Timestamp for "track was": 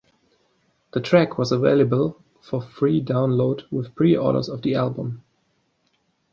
0.99-1.51